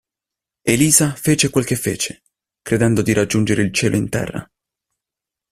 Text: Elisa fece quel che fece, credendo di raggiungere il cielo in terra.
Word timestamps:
Elisa 0.65 1.13
fece 1.15 1.51
quel 1.51 1.63
che 1.63 1.75
fece, 1.75 2.23
credendo 2.63 3.03
di 3.03 3.13
raggiungere 3.13 3.61
il 3.61 3.71
cielo 3.71 3.97
in 3.97 4.09
terra. 4.09 4.51